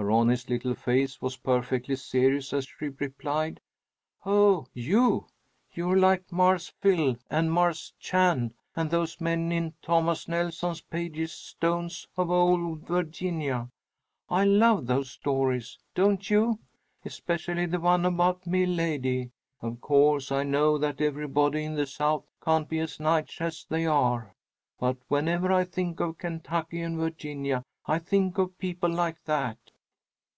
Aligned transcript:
Her 0.00 0.12
honest 0.12 0.48
little 0.48 0.76
face 0.76 1.20
was 1.20 1.38
perfectly 1.38 1.96
serious 1.96 2.52
as 2.52 2.66
she 2.66 2.86
replied, 2.98 3.58
"Oh, 4.24 4.68
you, 4.72 5.26
you're 5.72 5.98
like 5.98 6.30
Marse 6.30 6.68
Phil 6.68 7.16
and 7.28 7.50
Marse 7.50 7.92
Chan 7.98 8.54
and 8.76 8.88
those 8.92 9.20
men 9.20 9.50
in 9.50 9.74
Thomas 9.82 10.28
Nelson 10.28 10.76
Page's 10.88 11.32
stones 11.32 12.06
of 12.16 12.30
'Ole 12.30 12.76
Virginia,' 12.76 13.68
I 14.30 14.44
love 14.44 14.86
those 14.86 15.10
stories, 15.10 15.76
don't 15.96 16.30
you? 16.30 16.60
Especially 17.04 17.66
the 17.66 17.80
one 17.80 18.04
about 18.04 18.46
'Meh 18.46 18.66
Lady.' 18.66 19.32
Of 19.60 19.80
course 19.80 20.30
I 20.30 20.44
know 20.44 20.78
that 20.78 21.00
everybody 21.00 21.64
in 21.64 21.74
the 21.74 21.88
South 21.88 22.22
can't 22.40 22.68
be 22.68 22.78
as 22.78 23.00
nice 23.00 23.40
as 23.40 23.66
they 23.68 23.84
are, 23.84 24.32
but 24.78 24.96
whenever 25.08 25.52
I 25.52 25.64
think 25.64 25.98
of 25.98 26.18
Kentucky 26.18 26.82
and 26.82 26.96
Virginia 26.98 27.64
I 27.84 27.98
think 27.98 28.38
of 28.38 28.56
people 28.60 28.90
like 28.90 29.24
that." 29.24 29.58